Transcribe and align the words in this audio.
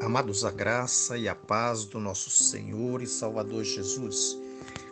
Amados, 0.00 0.44
a 0.44 0.50
graça 0.52 1.18
e 1.18 1.28
a 1.28 1.34
paz 1.34 1.84
do 1.84 1.98
nosso 1.98 2.30
Senhor 2.30 3.02
e 3.02 3.06
Salvador 3.06 3.64
Jesus, 3.64 4.38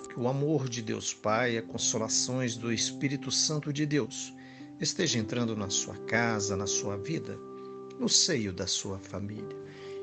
que 0.08 0.18
o 0.18 0.26
amor 0.26 0.68
de 0.68 0.82
Deus 0.82 1.14
Pai 1.14 1.54
e 1.54 1.58
as 1.58 1.64
consolações 1.64 2.56
do 2.56 2.72
Espírito 2.72 3.30
Santo 3.30 3.72
de 3.72 3.86
Deus 3.86 4.34
esteja 4.80 5.20
entrando 5.20 5.54
na 5.56 5.70
sua 5.70 5.96
casa, 6.06 6.56
na 6.56 6.66
sua 6.66 6.96
vida, 6.96 7.38
no 8.00 8.08
seio 8.08 8.52
da 8.52 8.66
sua 8.66 8.98
família. 8.98 9.56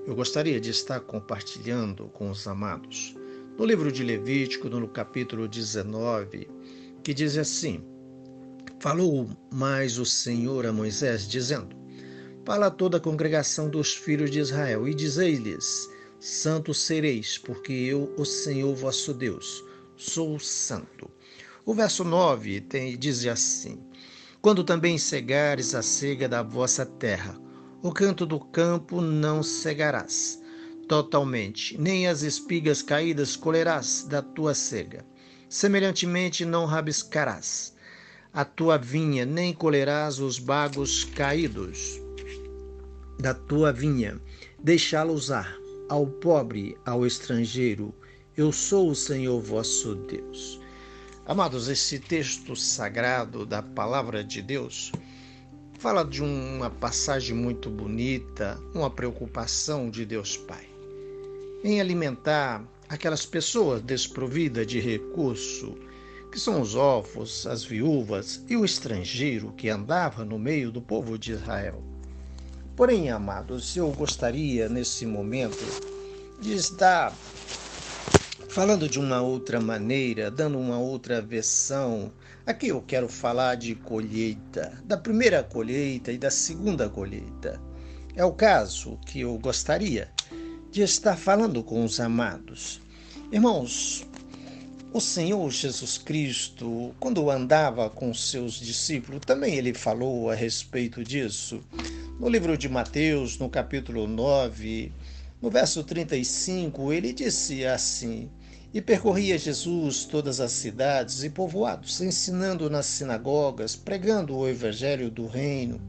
Eu 0.07 0.16
gostaria 0.16 0.59
de 0.59 0.70
estar 0.70 1.02
compartilhando 1.02 2.05
com 2.07 2.31
os 2.31 2.47
amados 2.47 3.13
no 3.57 3.65
livro 3.65 3.91
de 3.91 4.04
Levítico, 4.04 4.70
no 4.70 4.88
capítulo 4.88 5.49
19, 5.49 6.49
que 7.04 7.13
diz 7.13 7.38
assim: 7.38 7.83
Falou 8.79 9.29
mais 9.51 9.99
o 9.99 10.05
Senhor 10.05 10.65
a 10.65 10.71
Moisés, 10.71 11.27
dizendo: 11.27 11.82
Fala 12.46 12.65
a 12.65 12.71
toda 12.71 12.97
a 12.97 13.00
congregação 13.00 13.70
dos 13.70 13.93
filhos 13.93 14.29
de 14.29 14.39
Israel 14.39 14.86
e 14.86 14.93
dizei-lhes: 14.93 15.89
Santos 16.20 16.82
sereis, 16.82 17.38
porque 17.38 17.71
eu, 17.71 18.14
o 18.18 18.25
Senhor 18.25 18.75
vosso 18.75 19.14
Deus, 19.14 19.64
sou 19.96 20.38
santo. 20.38 21.10
O 21.65 21.74
verso 21.74 22.04
9 22.04 22.60
tem, 22.60 22.98
diz 22.98 23.25
assim: 23.28 23.79
Quando 24.42 24.61
também 24.61 24.98
cegares 24.98 25.74
a 25.74 25.82
cega 25.82 26.28
da 26.28 26.43
vossa 26.43 26.86
terra, 26.86 27.39
o 27.82 27.93
canto 27.93 28.25
do 28.25 28.42
campo 28.42 29.00
não 29.00 29.42
cegarás 29.42 30.37
totalmente, 30.86 31.79
nem 31.79 32.08
as 32.08 32.23
espigas 32.23 32.81
caídas 32.81 33.38
colherás 33.38 34.03
da 34.03 34.22
tua 34.22 34.53
cega. 34.53 35.06
Semelhantemente, 35.48 36.44
não 36.44 36.66
rabiscarás 36.66 37.73
a 38.34 38.44
tua 38.44 38.78
vinha, 38.78 39.25
nem 39.25 39.53
colherás 39.53 40.20
os 40.20 40.39
bagos 40.39 41.06
caídos 41.06 42.03
da 43.19 43.33
tua 43.33 43.72
vinha, 43.72 44.19
deixá-lo 44.61 45.14
usar 45.14 45.58
ao 45.89 46.08
pobre, 46.08 46.78
ao 46.86 47.06
estrangeiro. 47.06 47.94
Eu 48.36 48.52
sou 48.52 48.89
o 48.89 48.95
Senhor 48.95 49.39
vosso 49.42 49.95
Deus. 49.95 50.59
Amados, 51.25 51.70
esse 51.70 52.00
texto 52.00 52.55
sagrado 52.55 53.45
da 53.45 53.61
palavra 53.61 54.23
de 54.23 54.42
Deus 54.42 54.92
fala 55.80 56.03
de 56.03 56.22
uma 56.22 56.70
passagem 56.70 57.36
muito 57.36 57.70
bonita, 57.70 58.59
uma 58.73 58.89
preocupação 58.89 59.89
de 59.89 60.05
Deus 60.05 60.38
Pai 60.38 60.73
em 61.64 61.80
alimentar 61.80 62.61
aquelas 62.89 63.25
pessoas 63.25 63.81
desprovidas 63.81 64.67
de 64.67 64.80
recurso, 64.80 65.77
que 66.30 66.39
são 66.39 66.59
os 66.59 66.75
órfãos, 66.75 67.48
as 67.48 67.64
viúvas 67.64 68.44
e 68.50 68.58
o 68.58 68.66
estrangeiro 68.66 69.53
que 69.53 69.70
andava 69.70 70.25
no 70.25 70.38
meio 70.38 70.72
do 70.72 70.81
povo 70.81 71.17
de 71.17 71.31
Israel. 71.31 71.92
Porém, 72.76 73.12
amados, 73.12 73.78
eu 73.78 73.92
gostaria 73.92 74.68
nesse 74.68 75.06
momento 75.06 75.64
de 76.42 76.54
estar 76.54 77.14
falando 78.50 78.90
de 78.90 79.00
uma 79.00 79.22
outra 79.22 79.60
maneira, 79.60 80.32
dando 80.32 80.58
uma 80.58 80.80
outra 80.80 81.22
versão. 81.22 82.12
Aqui 82.48 82.70
eu 82.70 82.82
quero 82.82 83.08
falar 83.08 83.56
de 83.56 83.76
colheita, 83.76 84.74
da 84.86 84.98
primeira 84.98 85.44
colheita 85.44 86.12
e 86.12 86.18
da 86.18 86.32
segunda 86.32 86.90
colheita. 86.90 87.62
É 88.16 88.26
o 88.26 88.34
caso 88.34 89.00
que 89.06 89.22
eu 89.22 89.38
gostaria 89.38 90.10
de 90.72 90.82
estar 90.82 91.16
falando 91.16 91.64
com 91.64 91.86
os 91.86 92.00
amados. 92.00 92.82
Irmãos, 93.32 94.04
o 94.92 95.00
Senhor 95.00 95.50
Jesus 95.52 96.00
Cristo, 96.00 96.94
quando 97.00 97.30
andava 97.30 97.88
com 97.88 98.12
seus 98.16 98.54
discípulos, 98.54 99.22
também 99.26 99.56
ele 99.56 99.76
falou 99.76 100.32
a 100.32 100.36
respeito 100.36 101.04
disso. 101.04 101.64
No 102.19 102.30
livro 102.30 102.56
de 102.56 102.69
Mateus, 102.69 103.39
no 103.39 103.50
capítulo 103.50 104.08
9, 104.08 104.94
no 105.42 105.50
verso 105.50 105.83
35, 105.83 106.94
ele 106.94 107.11
disse 107.11 107.66
assim: 107.66 108.30
E 108.71 108.80
percorria 108.80 109.36
Jesus 109.36 110.05
todas 110.05 110.39
as 110.39 110.52
cidades 110.52 111.23
e 111.23 111.30
povoados, 111.30 111.99
ensinando 112.02 112.70
nas 112.70 112.86
sinagogas, 112.86 113.76
pregando 113.76 114.38
o 114.38 114.48
evangelho 114.48 115.10
do 115.10 115.26
reino 115.26 115.82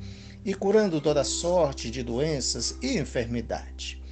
e 0.43 0.55
curando 0.55 0.99
toda 0.99 1.23
sorte 1.25 1.91
de 1.91 2.03
doenças 2.03 2.75
e 2.83 2.99
enfermidade. 2.99 4.03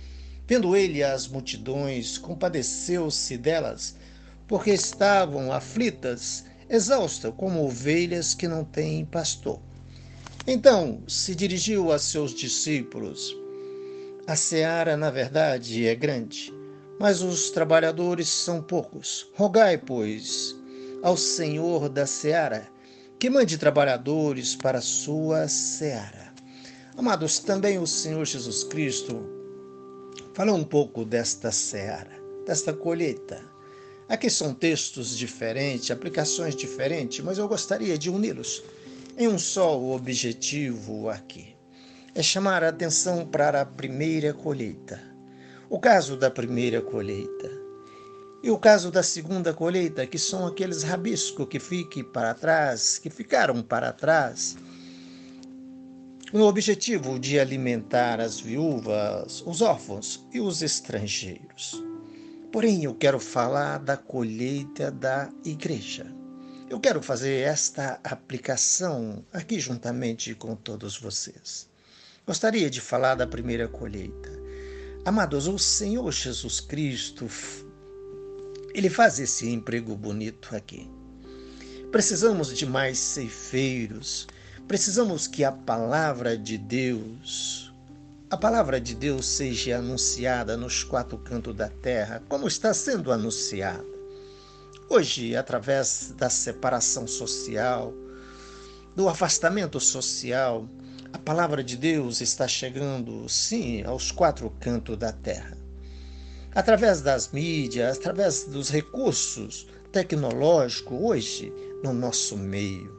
Vendo 0.47 0.77
ele 0.77 1.03
as 1.03 1.27
multidões, 1.27 2.19
compadeceu-se 2.19 3.39
delas 3.39 3.97
porque 4.47 4.71
estavam 4.71 5.51
aflitas, 5.51 6.45
exaustas, 6.69 7.33
como 7.39 7.65
ovelhas 7.65 8.35
que 8.35 8.47
não 8.47 8.65
têm 8.65 9.03
pastor. 9.03 9.59
Então 10.47 11.03
se 11.07 11.35
dirigiu 11.35 11.93
a 11.93 11.99
seus 11.99 12.35
discípulos: 12.35 13.37
A 14.27 14.35
seara, 14.35 14.97
na 14.97 15.11
verdade, 15.11 15.87
é 15.87 15.95
grande, 15.95 16.53
mas 16.99 17.23
os 17.23 17.51
trabalhadores 17.51 18.29
são 18.29 18.61
poucos. 18.63 19.31
Rogai, 19.35 19.79
pois, 19.79 20.57
ao 21.03 21.17
Senhor 21.17 21.89
da 21.89 22.07
seara 22.07 22.69
que 23.19 23.31
mande 23.31 23.57
trabalhadores 23.57 24.57
para 24.57 24.79
a 24.79 24.83
sua 24.83 25.47
seara. 25.47 26.33
Amados, 26.97 27.39
também 27.39 27.79
o 27.79 27.87
Senhor 27.87 28.25
Jesus 28.25 28.65
Cristo 28.65 29.25
falou 30.35 30.57
um 30.57 30.65
pouco 30.65 31.05
desta 31.05 31.53
seara, 31.53 32.21
desta 32.45 32.73
colheita 32.73 33.53
Aqui 34.13 34.29
são 34.29 34.53
textos 34.53 35.17
diferentes, 35.17 35.91
aplicações 35.91 36.55
diferentes, 36.55 37.25
mas 37.25 37.39
eu 37.39 37.49
gostaria 37.49 37.97
de 37.97 38.11
uni-los 38.11 38.63
em 39.17 39.29
um 39.29 39.39
só 39.39 39.81
objetivo 39.81 41.09
aqui. 41.09 41.55
É 42.15 42.23
chamar 42.23 42.63
a 42.63 42.69
atenção 42.69 43.27
para 43.27 43.61
a 43.61 43.67
primeira 43.67 44.33
colheita. 44.33 45.01
O 45.69 45.79
caso 45.79 46.17
da 46.17 46.31
primeira 46.31 46.81
colheita. 46.81 47.51
E 48.43 48.51
o 48.51 48.59
caso 48.59 48.91
da 48.91 49.03
segunda 49.03 49.55
colheita, 49.55 50.07
que 50.07 50.19
são 50.19 50.47
aqueles 50.47 50.83
rabiscos 50.83 51.47
que 51.49 51.61
fiquem 51.61 52.03
para 52.03 52.35
trás, 52.35 52.99
que 52.99 53.09
ficaram 53.09 53.63
para 53.63 53.93
trás, 53.93 54.57
com 56.31 56.41
o 56.41 56.49
objetivo 56.49 57.19
de 57.19 57.39
alimentar 57.39 58.21
as 58.21 58.41
viúvas, 58.41 59.43
os 59.47 59.61
órfãos 59.61 60.27
e 60.33 60.41
os 60.41 60.61
estrangeiros. 60.63 61.83
Porém, 62.51 62.85
eu 62.85 62.95
quero 62.95 63.21
falar 63.21 63.79
da 63.79 63.97
colheita 63.97 64.91
da 64.91 65.31
igreja. 65.45 66.22
Eu 66.73 66.81
quero 66.81 67.03
fazer 67.03 67.41
esta 67.41 68.01
aplicação 68.03 69.23
aqui 69.31 69.61
juntamente 69.61 70.35
com 70.35 70.57
todos 70.57 70.99
vocês. 70.99 71.69
Gostaria 72.27 72.71
de 72.71 72.81
falar 72.81 73.15
da 73.15 73.27
primeira 73.27 73.69
colheita. 73.69 74.31
Amados, 75.05 75.47
o 75.47 75.59
Senhor 75.59 76.11
Jesus 76.11 76.61
Cristo, 76.61 77.29
ele 78.73 78.89
faz 78.89 79.21
esse 79.21 79.47
emprego 79.51 79.95
bonito 79.95 80.57
aqui. 80.57 80.91
Precisamos 81.91 82.57
de 82.57 82.65
mais 82.65 82.97
ceifeiros, 82.97 84.27
precisamos 84.67 85.27
que 85.27 85.45
a 85.45 85.53
palavra 85.53 86.39
de 86.39 86.57
Deus 86.57 87.71
a 88.31 88.37
palavra 88.39 88.81
de 88.81 88.95
Deus 88.95 89.27
seja 89.27 89.77
anunciada 89.77 90.57
nos 90.57 90.83
quatro 90.83 91.19
cantos 91.19 91.55
da 91.55 91.69
terra, 91.69 92.23
como 92.31 92.49
está 92.49 92.73
sendo 92.73 93.13
anunciada. 93.13 93.92
Hoje, 94.95 95.35
através 95.35 96.13
da 96.19 96.29
separação 96.29 97.07
social, 97.07 97.95
do 98.95 99.09
afastamento 99.09 99.81
social, 99.81 100.69
a 101.15 101.19
palavra 101.19 101.65
de 101.65 101.79
Deus 101.79 102.21
está 102.21 102.47
chegando, 102.47 103.27
sim, 103.27 103.83
aos 103.85 104.13
quatro 104.13 104.51
cantos 104.61 104.99
da 104.99 105.11
terra. 105.11 105.57
Através 106.55 107.01
das 107.01 107.33
mídias, 107.33 107.97
através 107.97 108.45
dos 108.45 108.69
recursos 108.69 109.67
tecnológicos, 109.91 110.99
hoje, 111.01 111.51
no 111.83 111.95
nosso 111.95 112.37
meio. 112.37 112.95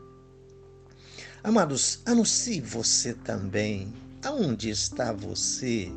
Amados, 1.44 2.00
anuncie 2.08 2.60
você 2.60 3.14
também 3.14 3.94
Aonde 4.24 4.70
está 4.70 5.12
você? 5.12 5.92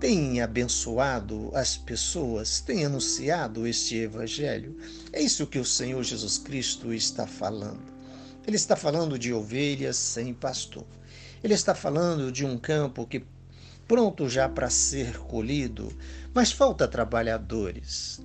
Tem 0.00 0.40
abençoado 0.40 1.50
as 1.54 1.76
pessoas? 1.76 2.60
Tem 2.60 2.84
anunciado 2.84 3.66
este 3.66 3.96
evangelho? 3.96 4.76
É 5.12 5.20
isso 5.20 5.46
que 5.46 5.58
o 5.58 5.64
Senhor 5.64 6.02
Jesus 6.04 6.38
Cristo 6.38 6.94
está 6.94 7.26
falando. 7.26 7.82
Ele 8.46 8.56
está 8.56 8.76
falando 8.76 9.18
de 9.18 9.32
ovelhas 9.32 9.96
sem 9.96 10.32
pastor. 10.32 10.86
Ele 11.42 11.52
está 11.52 11.74
falando 11.74 12.30
de 12.30 12.46
um 12.46 12.56
campo 12.56 13.06
que 13.06 13.24
pronto 13.88 14.28
já 14.28 14.48
para 14.48 14.70
ser 14.70 15.18
colhido, 15.18 15.92
mas 16.32 16.52
falta 16.52 16.86
trabalhadores. 16.86 18.20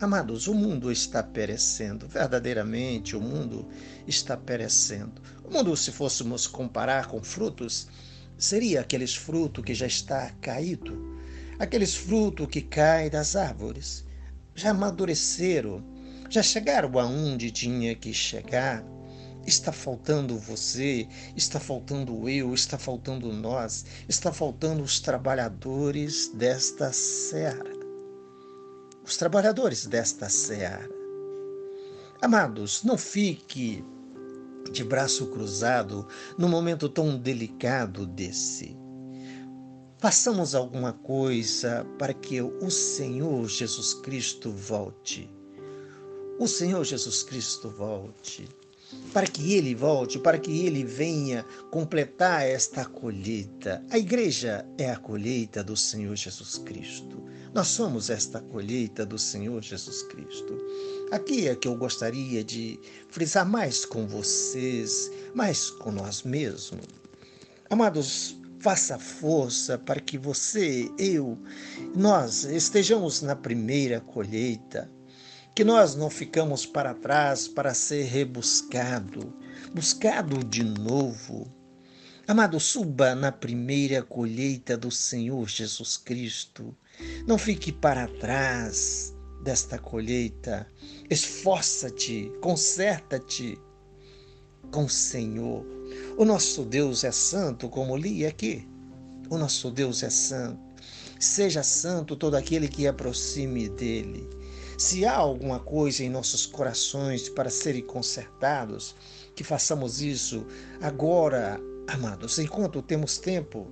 Amados, 0.00 0.46
o 0.46 0.54
mundo 0.54 0.90
está 0.90 1.22
perecendo, 1.22 2.08
verdadeiramente 2.08 3.14
o 3.14 3.20
mundo 3.20 3.68
está 4.08 4.38
perecendo. 4.38 5.20
O 5.44 5.52
mundo, 5.52 5.76
se 5.76 5.92
fôssemos 5.92 6.46
comparar 6.46 7.08
com 7.08 7.22
frutos, 7.22 7.86
seria 8.38 8.80
aqueles 8.80 9.14
frutos 9.14 9.62
que 9.62 9.74
já 9.74 9.86
está 9.86 10.30
caído, 10.40 11.09
aqueles 11.60 11.94
frutos 11.94 12.48
que 12.48 12.62
caem 12.62 13.10
das 13.10 13.36
árvores, 13.36 14.04
já 14.54 14.70
amadureceram, 14.70 15.84
já 16.30 16.42
chegaram 16.42 16.98
aonde 16.98 17.50
tinha 17.50 17.94
que 17.94 18.12
chegar, 18.12 18.82
Está 19.46 19.72
faltando 19.72 20.38
você, 20.38 21.08
está 21.34 21.58
faltando 21.58 22.28
eu, 22.28 22.52
está 22.52 22.78
faltando 22.78 23.32
nós, 23.32 23.86
está 24.06 24.30
faltando 24.32 24.82
os 24.82 25.00
trabalhadores 25.00 26.28
desta 26.34 26.92
seara. 26.92 27.72
Os 29.02 29.16
trabalhadores 29.16 29.86
desta 29.86 30.28
seara. 30.28 30.88
Amados, 32.20 32.84
não 32.84 32.98
fique 32.98 33.82
de 34.70 34.84
braço 34.84 35.26
cruzado 35.28 36.06
num 36.36 36.48
momento 36.48 36.88
tão 36.88 37.18
delicado 37.18 38.06
desse. 38.06 38.79
Façamos 40.00 40.54
alguma 40.54 40.94
coisa 40.94 41.86
para 41.98 42.14
que 42.14 42.40
o 42.40 42.70
Senhor 42.70 43.46
Jesus 43.46 43.92
Cristo 43.92 44.50
volte. 44.50 45.28
O 46.38 46.48
Senhor 46.48 46.82
Jesus 46.84 47.22
Cristo 47.22 47.68
volte 47.68 48.48
para 49.12 49.26
que 49.26 49.52
ele 49.52 49.74
volte, 49.74 50.18
para 50.18 50.38
que 50.38 50.66
ele 50.66 50.84
venha 50.84 51.44
completar 51.70 52.46
esta 52.46 52.84
colheita. 52.84 53.84
A 53.90 53.98
igreja 53.98 54.66
é 54.78 54.90
a 54.90 54.96
colheita 54.96 55.62
do 55.62 55.76
Senhor 55.76 56.16
Jesus 56.16 56.56
Cristo. 56.56 57.22
Nós 57.52 57.68
somos 57.68 58.08
esta 58.08 58.40
colheita 58.40 59.04
do 59.04 59.18
Senhor 59.18 59.62
Jesus 59.62 60.02
Cristo. 60.04 60.56
Aqui 61.10 61.46
é 61.46 61.54
que 61.54 61.68
eu 61.68 61.74
gostaria 61.74 62.42
de 62.42 62.80
frisar 63.10 63.46
mais 63.46 63.84
com 63.84 64.06
vocês, 64.06 65.10
mais 65.34 65.68
com 65.68 65.92
nós 65.92 66.22
mesmos. 66.22 66.86
Amados, 67.68 68.39
faça 68.60 68.98
força 68.98 69.78
para 69.78 70.00
que 70.00 70.18
você, 70.18 70.90
eu, 70.98 71.38
nós 71.96 72.44
estejamos 72.44 73.22
na 73.22 73.34
primeira 73.34 74.00
colheita 74.00 74.90
que 75.54 75.64
nós 75.64 75.94
não 75.96 76.08
ficamos 76.08 76.64
para 76.64 76.94
trás 76.94 77.48
para 77.48 77.74
ser 77.74 78.04
rebuscado, 78.04 79.34
buscado 79.74 80.44
de 80.44 80.62
novo. 80.62 81.52
Amado, 82.28 82.60
suba 82.60 83.14
na 83.14 83.32
primeira 83.32 84.02
colheita 84.02 84.76
do 84.76 84.90
Senhor 84.90 85.48
Jesus 85.48 85.96
Cristo. 85.96 86.76
Não 87.26 87.36
fique 87.36 87.72
para 87.72 88.06
trás 88.06 89.12
desta 89.42 89.78
colheita. 89.78 90.66
Esforça-te, 91.08 92.30
conserta-te 92.40 93.58
com 94.70 94.84
o 94.84 94.88
Senhor. 94.88 95.79
O 96.16 96.24
nosso 96.24 96.64
Deus 96.64 97.04
é 97.04 97.12
santo, 97.12 97.68
como 97.68 97.96
li 97.96 98.26
aqui. 98.26 98.68
O 99.28 99.38
nosso 99.38 99.70
Deus 99.70 100.02
é 100.02 100.10
santo. 100.10 100.60
Seja 101.18 101.62
santo 101.62 102.16
todo 102.16 102.34
aquele 102.34 102.68
que 102.68 102.86
aproxime 102.86 103.68
dele. 103.68 104.28
Se 104.78 105.04
há 105.04 105.14
alguma 105.14 105.60
coisa 105.60 106.02
em 106.02 106.08
nossos 106.08 106.46
corações 106.46 107.28
para 107.28 107.50
serem 107.50 107.82
consertados, 107.82 108.96
que 109.34 109.44
façamos 109.44 110.00
isso 110.00 110.46
agora, 110.80 111.60
amados, 111.86 112.38
enquanto 112.38 112.80
temos 112.80 113.18
tempo. 113.18 113.66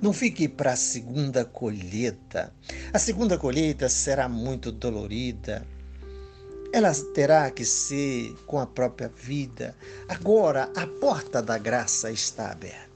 Não 0.00 0.12
fique 0.12 0.48
para 0.48 0.72
a 0.72 0.76
segunda 0.76 1.44
colheita. 1.44 2.52
A 2.92 2.98
segunda 2.98 3.38
colheita 3.38 3.88
será 3.88 4.28
muito 4.28 4.72
dolorida. 4.72 5.66
Ela 6.72 6.92
terá 7.14 7.50
que 7.50 7.64
ser 7.64 8.34
com 8.46 8.58
a 8.58 8.66
própria 8.66 9.08
vida. 9.08 9.74
Agora, 10.08 10.70
a 10.76 10.86
porta 10.86 11.42
da 11.42 11.58
graça 11.58 12.10
está 12.10 12.50
aberta 12.50 12.90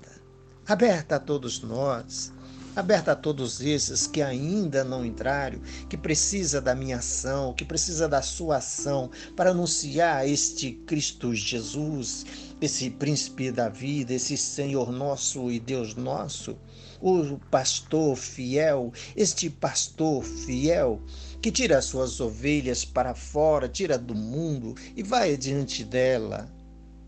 aberta 0.66 1.16
a 1.16 1.20
todos 1.20 1.60
nós 1.60 2.32
aberta 2.76 3.12
a 3.12 3.16
todos 3.16 3.60
esses 3.60 4.06
que 4.06 4.20
ainda 4.20 4.82
não 4.82 5.04
entraram, 5.04 5.60
que 5.88 5.96
precisa 5.96 6.60
da 6.60 6.74
minha 6.74 6.96
ação, 6.96 7.52
que 7.52 7.64
precisa 7.64 8.08
da 8.08 8.20
sua 8.20 8.56
ação 8.56 9.10
para 9.36 9.50
anunciar 9.50 10.28
este 10.28 10.72
Cristo 10.84 11.32
Jesus, 11.32 12.26
esse 12.60 12.90
príncipe 12.90 13.52
da 13.52 13.68
vida, 13.68 14.12
esse 14.12 14.36
Senhor 14.36 14.90
nosso 14.90 15.52
e 15.52 15.60
Deus 15.60 15.94
nosso, 15.94 16.56
o 17.00 17.38
pastor 17.50 18.16
fiel, 18.16 18.92
este 19.14 19.48
pastor 19.48 20.24
fiel 20.24 21.00
que 21.44 21.52
tira 21.52 21.76
as 21.76 21.84
suas 21.84 22.20
ovelhas 22.20 22.86
para 22.86 23.14
fora, 23.14 23.68
tira 23.68 23.98
do 23.98 24.14
mundo 24.14 24.74
e 24.96 25.02
vai 25.02 25.36
diante 25.36 25.84
dela, 25.84 26.50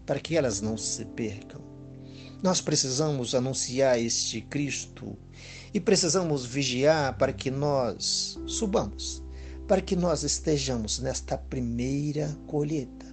para 0.04 0.20
que 0.20 0.36
elas 0.36 0.60
não 0.60 0.76
se 0.76 1.06
percam. 1.06 1.58
Nós 2.42 2.60
precisamos 2.60 3.34
anunciar 3.34 3.98
este 3.98 4.42
Cristo 4.42 5.16
e 5.72 5.80
precisamos 5.80 6.44
vigiar 6.44 7.16
para 7.16 7.32
que 7.32 7.50
nós 7.50 8.38
subamos, 8.46 9.22
para 9.66 9.80
que 9.80 9.96
nós 9.96 10.22
estejamos 10.22 10.98
nesta 10.98 11.38
primeira 11.38 12.36
colheita. 12.46 13.06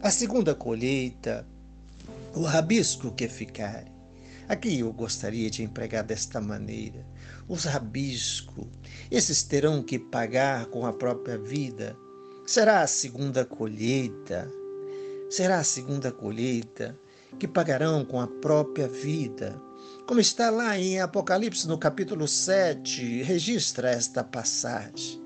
A 0.00 0.12
segunda 0.12 0.54
colheita, 0.54 1.44
o 2.36 2.42
rabisco 2.42 3.10
que 3.10 3.26
ficar. 3.26 3.95
Aqui 4.48 4.80
eu 4.80 4.92
gostaria 4.92 5.50
de 5.50 5.62
empregar 5.62 6.04
desta 6.04 6.40
maneira. 6.40 7.04
Os 7.48 7.64
rabiscos, 7.64 8.66
esses 9.10 9.42
terão 9.42 9.82
que 9.82 9.98
pagar 9.98 10.66
com 10.66 10.86
a 10.86 10.92
própria 10.92 11.38
vida. 11.38 11.96
Será 12.46 12.82
a 12.82 12.86
segunda 12.86 13.44
colheita. 13.44 14.50
Será 15.28 15.58
a 15.58 15.64
segunda 15.64 16.12
colheita 16.12 16.98
que 17.38 17.48
pagarão 17.48 18.04
com 18.04 18.20
a 18.20 18.26
própria 18.26 18.88
vida 18.88 19.60
como 20.06 20.20
está 20.20 20.50
lá 20.50 20.78
em 20.78 21.00
Apocalipse, 21.00 21.66
no 21.66 21.76
capítulo 21.76 22.28
7, 22.28 23.22
registra 23.22 23.90
esta 23.90 24.22
passagem. 24.22 25.20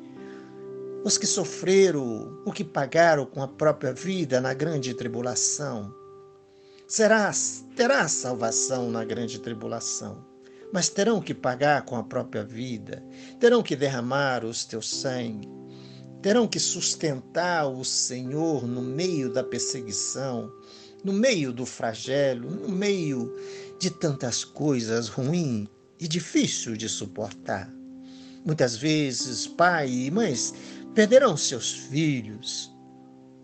Os 1.04 1.18
que 1.18 1.26
sofreram, 1.26 2.40
o 2.46 2.50
que 2.50 2.64
pagaram 2.64 3.26
com 3.26 3.42
a 3.42 3.48
própria 3.48 3.92
vida 3.92 4.40
na 4.40 4.54
grande 4.54 4.94
tribulação, 4.94 5.94
será, 6.90 7.30
terá 7.76 8.08
salvação 8.08 8.90
na 8.90 9.04
grande 9.04 9.38
tribulação, 9.38 10.26
mas 10.72 10.88
terão 10.88 11.20
que 11.20 11.32
pagar 11.32 11.82
com 11.82 11.94
a 11.94 12.02
própria 12.02 12.42
vida, 12.42 13.00
terão 13.38 13.62
que 13.62 13.76
derramar 13.76 14.44
os 14.44 14.64
teus 14.64 14.90
sangue, 14.90 15.48
terão 16.20 16.48
que 16.48 16.58
sustentar 16.58 17.68
o 17.68 17.84
Senhor 17.84 18.66
no 18.66 18.82
meio 18.82 19.32
da 19.32 19.44
perseguição, 19.44 20.52
no 21.04 21.12
meio 21.12 21.52
do 21.52 21.64
flagelo, 21.64 22.50
no 22.50 22.68
meio 22.68 23.32
de 23.78 23.88
tantas 23.88 24.44
coisas 24.44 25.08
ruins 25.08 25.68
e 26.00 26.08
difícil 26.08 26.76
de 26.76 26.88
suportar. 26.88 27.72
Muitas 28.44 28.76
vezes, 28.76 29.46
pai 29.46 29.88
e 29.88 30.10
mães 30.10 30.52
perderão 30.92 31.36
seus 31.36 31.70
filhos, 31.70 32.69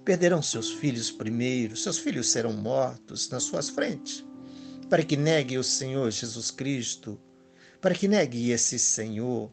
perderão 0.07 0.41
seus 0.41 0.71
filhos 0.71 1.11
primeiro, 1.11 1.77
seus 1.77 1.99
filhos 1.99 2.29
serão 2.29 2.53
mortos 2.53 3.29
nas 3.29 3.43
suas 3.43 3.69
frentes, 3.69 4.25
para 4.89 5.03
que 5.03 5.17
negue 5.17 5.59
o 5.59 5.65
Senhor 5.65 6.09
Jesus 6.13 6.53
Cristo, 6.53 7.21
para 7.81 7.93
que 7.93 8.07
negue 8.07 8.53
esse 8.53 8.79
Senhor. 8.79 9.51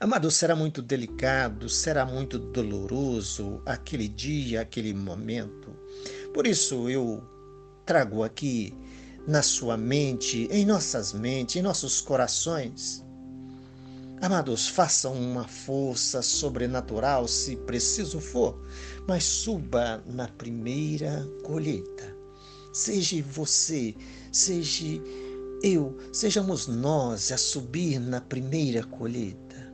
Amado, 0.00 0.30
será 0.30 0.56
muito 0.56 0.80
delicado, 0.80 1.68
será 1.68 2.06
muito 2.06 2.38
doloroso 2.38 3.62
aquele 3.66 4.08
dia, 4.08 4.62
aquele 4.62 4.94
momento. 4.94 5.76
Por 6.32 6.46
isso 6.46 6.88
eu 6.88 7.22
trago 7.84 8.24
aqui 8.24 8.74
na 9.28 9.42
sua 9.42 9.76
mente, 9.76 10.48
em 10.50 10.64
nossas 10.64 11.12
mentes, 11.12 11.56
em 11.56 11.62
nossos 11.62 12.00
corações. 12.00 13.04
Amados, 14.20 14.68
façam 14.68 15.14
uma 15.14 15.48
força 15.48 16.20
sobrenatural 16.20 17.26
se 17.26 17.56
preciso 17.56 18.20
for, 18.20 18.60
mas 19.08 19.24
suba 19.24 20.02
na 20.06 20.28
primeira 20.28 21.26
colheita. 21.42 22.16
Seja 22.72 23.22
você, 23.22 23.94
seja 24.30 25.00
eu, 25.62 25.96
sejamos 26.12 26.66
nós 26.66 27.32
a 27.32 27.38
subir 27.38 27.98
na 27.98 28.20
primeira 28.20 28.84
colheita. 28.84 29.72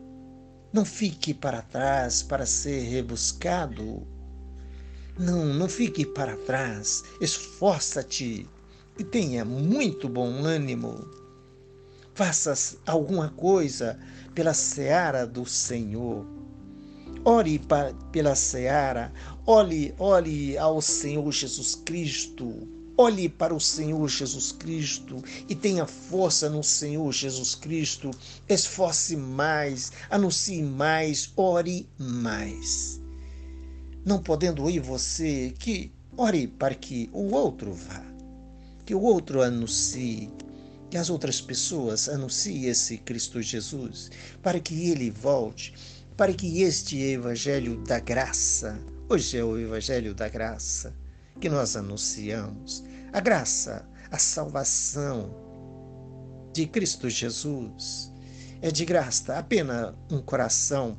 Não 0.72 0.84
fique 0.84 1.34
para 1.34 1.62
trás 1.62 2.22
para 2.22 2.46
ser 2.46 2.82
rebuscado 2.82 4.06
não, 5.18 5.46
não 5.46 5.68
fique 5.68 6.04
para 6.04 6.36
trás. 6.36 7.02
Esforça-te 7.20 8.46
e 8.98 9.04
tenha 9.04 9.44
muito 9.44 10.08
bom 10.08 10.44
ânimo. 10.44 11.08
Faça 12.16 12.76
alguma 12.84 13.28
coisa 13.28 13.96
pela 14.34 14.52
seara 14.52 15.24
do 15.24 15.46
Senhor. 15.46 16.26
Ore 17.24 17.60
para, 17.60 17.94
pela 18.10 18.34
seara, 18.34 19.12
olhe, 19.46 19.94
olhe 19.98 20.58
ao 20.58 20.82
Senhor 20.82 21.30
Jesus 21.30 21.76
Cristo. 21.76 22.68
Olhe 22.98 23.28
para 23.28 23.54
o 23.54 23.60
Senhor 23.60 24.08
Jesus 24.08 24.50
Cristo 24.50 25.22
e 25.48 25.54
tenha 25.54 25.86
força 25.86 26.48
no 26.48 26.64
Senhor 26.64 27.12
Jesus 27.12 27.54
Cristo. 27.54 28.10
Esforce 28.48 29.14
mais, 29.14 29.92
anuncie 30.10 30.62
mais, 30.62 31.30
ore 31.36 31.88
mais 31.98 32.98
não 34.06 34.22
podendo 34.22 34.70
ir 34.70 34.78
você, 34.78 35.52
que 35.58 35.90
ore 36.16 36.46
para 36.46 36.76
que 36.76 37.10
o 37.12 37.34
outro 37.34 37.72
vá, 37.72 38.04
que 38.84 38.94
o 38.94 39.00
outro 39.00 39.42
anuncie, 39.42 40.30
que 40.90 40.96
as 40.96 41.10
outras 41.10 41.40
pessoas 41.40 42.08
anunciem 42.08 42.66
esse 42.66 42.98
Cristo 42.98 43.42
Jesus, 43.42 44.10
para 44.42 44.60
que 44.60 44.90
ele 44.90 45.10
volte, 45.10 45.74
para 46.16 46.32
que 46.32 46.62
este 46.62 47.00
Evangelho 47.00 47.82
da 47.84 47.98
graça, 47.98 48.78
hoje 49.08 49.36
é 49.36 49.44
o 49.44 49.58
Evangelho 49.58 50.14
da 50.14 50.28
graça, 50.28 50.94
que 51.40 51.48
nós 51.48 51.76
anunciamos. 51.76 52.84
A 53.12 53.20
graça, 53.20 53.88
a 54.10 54.18
salvação 54.18 55.34
de 56.52 56.66
Cristo 56.66 57.10
Jesus 57.10 58.12
é 58.62 58.70
de 58.70 58.84
graça, 58.84 59.38
apenas 59.38 59.94
um 60.10 60.20
coração 60.22 60.98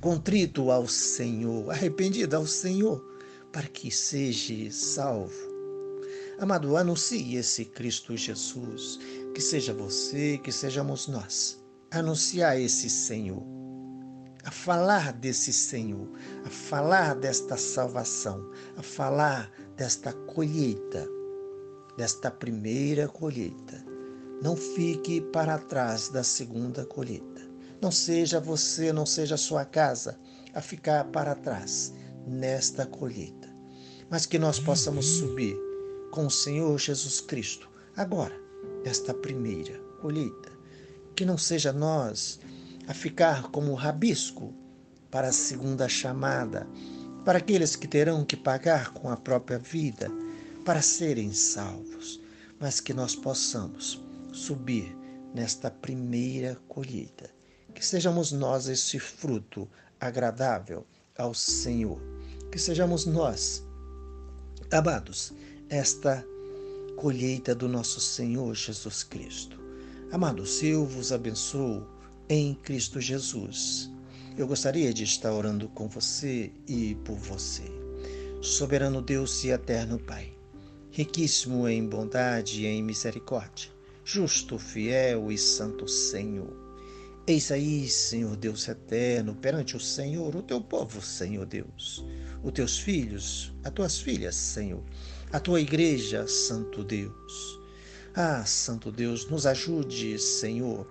contrito 0.00 0.70
ao 0.70 0.88
Senhor, 0.88 1.70
arrependido 1.70 2.36
ao 2.36 2.46
Senhor, 2.46 3.00
para 3.52 3.68
que 3.68 3.90
seja 3.90 4.70
salvo. 4.72 5.51
Amado, 6.42 6.76
anuncie 6.76 7.36
esse 7.36 7.64
Cristo 7.64 8.16
Jesus, 8.16 8.98
que 9.32 9.40
seja 9.40 9.72
você, 9.72 10.38
que 10.38 10.50
sejamos 10.50 11.06
nós, 11.06 11.64
anunciar 11.88 12.60
esse 12.60 12.90
Senhor, 12.90 13.44
a 14.42 14.50
falar 14.50 15.12
desse 15.12 15.52
Senhor, 15.52 16.10
a 16.44 16.50
falar 16.50 17.14
desta 17.14 17.56
salvação, 17.56 18.50
a 18.76 18.82
falar 18.82 19.52
desta 19.76 20.12
colheita, 20.12 21.08
desta 21.96 22.28
primeira 22.28 23.06
colheita. 23.06 23.80
Não 24.42 24.56
fique 24.56 25.20
para 25.20 25.58
trás 25.58 26.08
da 26.08 26.24
segunda 26.24 26.84
colheita. 26.84 27.40
Não 27.80 27.92
seja 27.92 28.40
você, 28.40 28.92
não 28.92 29.06
seja 29.06 29.36
sua 29.36 29.64
casa 29.64 30.18
a 30.52 30.60
ficar 30.60 31.04
para 31.04 31.36
trás 31.36 31.94
nesta 32.26 32.84
colheita, 32.84 33.48
mas 34.10 34.26
que 34.26 34.40
nós 34.40 34.58
possamos 34.58 35.06
subir 35.06 35.70
com 36.12 36.26
o 36.26 36.30
Senhor 36.30 36.78
Jesus 36.78 37.22
Cristo 37.22 37.68
agora, 37.96 38.38
nesta 38.84 39.14
primeira 39.14 39.78
colheita. 40.00 40.52
Que 41.16 41.24
não 41.24 41.38
seja 41.38 41.72
nós 41.72 42.38
a 42.86 42.92
ficar 42.92 43.50
como 43.50 43.74
rabisco 43.74 44.54
para 45.10 45.28
a 45.28 45.32
segunda 45.32 45.88
chamada, 45.88 46.68
para 47.24 47.38
aqueles 47.38 47.74
que 47.74 47.88
terão 47.88 48.24
que 48.24 48.36
pagar 48.36 48.92
com 48.92 49.10
a 49.10 49.16
própria 49.16 49.58
vida 49.58 50.10
para 50.66 50.82
serem 50.82 51.32
salvos, 51.32 52.20
mas 52.60 52.78
que 52.78 52.92
nós 52.92 53.16
possamos 53.16 54.02
subir 54.32 54.94
nesta 55.34 55.70
primeira 55.70 56.58
colheita. 56.68 57.30
Que 57.74 57.84
sejamos 57.84 58.32
nós 58.32 58.68
esse 58.68 58.98
fruto 58.98 59.66
agradável 59.98 60.86
ao 61.16 61.32
Senhor. 61.32 62.00
Que 62.50 62.58
sejamos 62.58 63.06
nós, 63.06 63.64
amados, 64.70 65.32
esta 65.72 66.22
colheita 66.96 67.54
do 67.54 67.66
nosso 67.66 67.98
Senhor 67.98 68.54
Jesus 68.54 69.02
Cristo. 69.02 69.58
Amados, 70.12 70.62
eu 70.62 70.84
vos 70.84 71.12
abençoo 71.12 71.86
em 72.28 72.54
Cristo 72.56 73.00
Jesus. 73.00 73.90
Eu 74.36 74.46
gostaria 74.46 74.92
de 74.92 75.04
estar 75.04 75.32
orando 75.32 75.70
com 75.70 75.88
você 75.88 76.52
e 76.68 76.94
por 77.06 77.16
você. 77.16 77.62
Soberano 78.42 79.00
Deus 79.00 79.44
e 79.44 79.48
eterno 79.48 79.98
Pai, 79.98 80.36
riquíssimo 80.90 81.66
em 81.66 81.88
bondade 81.88 82.64
e 82.64 82.66
em 82.66 82.82
misericórdia, 82.82 83.70
justo, 84.04 84.58
fiel 84.58 85.32
e 85.32 85.38
santo 85.38 85.88
Senhor. 85.88 86.54
Eis 87.26 87.50
aí, 87.50 87.88
Senhor 87.88 88.36
Deus 88.36 88.68
eterno, 88.68 89.34
perante 89.34 89.74
o 89.74 89.80
Senhor, 89.80 90.36
o 90.36 90.42
teu 90.42 90.60
povo, 90.60 91.00
Senhor 91.00 91.46
Deus, 91.46 92.04
os 92.42 92.52
teus 92.52 92.78
filhos, 92.78 93.54
as 93.64 93.72
tuas 93.72 93.98
filhas, 93.98 94.34
Senhor, 94.34 94.82
a 95.32 95.40
tua 95.40 95.62
igreja, 95.62 96.26
Santo 96.28 96.84
Deus. 96.84 97.58
Ah, 98.14 98.44
Santo 98.44 98.92
Deus, 98.92 99.26
nos 99.30 99.46
ajude, 99.46 100.18
Senhor, 100.18 100.86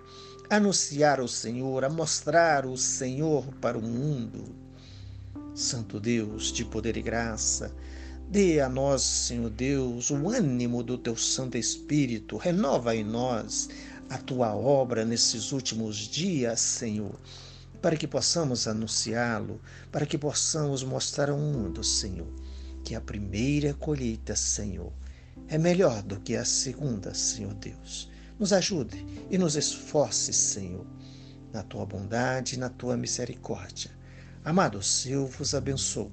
a 0.50 0.56
anunciar 0.56 1.20
o 1.20 1.28
Senhor, 1.28 1.84
a 1.84 1.88
mostrar 1.88 2.66
o 2.66 2.76
Senhor 2.76 3.44
para 3.60 3.78
o 3.78 3.82
mundo. 3.82 4.52
Santo 5.54 6.00
Deus, 6.00 6.50
de 6.50 6.64
poder 6.64 6.96
e 6.96 7.02
graça, 7.02 7.72
dê 8.28 8.58
a 8.60 8.68
nós, 8.68 9.02
Senhor 9.02 9.48
Deus, 9.48 10.10
o 10.10 10.28
ânimo 10.28 10.82
do 10.82 10.98
teu 10.98 11.16
Santo 11.16 11.56
Espírito, 11.56 12.36
renova 12.36 12.96
em 12.96 13.04
nós 13.04 13.68
a 14.10 14.18
tua 14.18 14.56
obra 14.56 15.04
nesses 15.04 15.52
últimos 15.52 15.96
dias, 15.96 16.58
Senhor, 16.58 17.14
para 17.80 17.96
que 17.96 18.08
possamos 18.08 18.66
anunciá-lo, 18.66 19.60
para 19.92 20.04
que 20.04 20.18
possamos 20.18 20.82
mostrar 20.82 21.30
ao 21.30 21.38
mundo, 21.38 21.84
Senhor, 21.84 22.26
que 22.84 22.94
a 22.94 23.00
primeira 23.00 23.74
colheita, 23.74 24.34
Senhor, 24.36 24.92
é 25.48 25.58
melhor 25.58 26.02
do 26.02 26.20
que 26.20 26.36
a 26.36 26.44
segunda, 26.44 27.14
Senhor 27.14 27.54
Deus. 27.54 28.10
Nos 28.38 28.52
ajude 28.52 29.04
e 29.30 29.38
nos 29.38 29.56
esforce, 29.56 30.32
Senhor, 30.32 30.86
na 31.52 31.62
tua 31.62 31.86
bondade 31.86 32.54
e 32.56 32.58
na 32.58 32.68
tua 32.68 32.96
misericórdia. 32.96 33.90
Amados, 34.44 35.06
eu 35.06 35.26
vos 35.26 35.54
abençoo, 35.54 36.10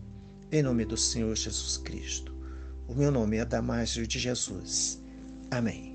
em 0.51 0.61
nome 0.61 0.85
do 0.85 0.97
Senhor 0.97 1.35
Jesus 1.35 1.77
Cristo. 1.77 2.35
O 2.87 2.93
meu 2.93 3.11
nome 3.11 3.37
é 3.37 3.45
Damásio 3.45 4.05
de 4.05 4.19
Jesus. 4.19 5.01
Amém. 5.49 5.88